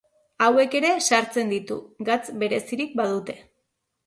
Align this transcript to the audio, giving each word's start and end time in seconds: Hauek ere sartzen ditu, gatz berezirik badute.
Hauek 0.45 0.77
ere 0.79 0.93
sartzen 1.07 1.51
ditu, 1.51 1.77
gatz 2.09 2.21
berezirik 2.45 2.97
badute. 3.03 3.39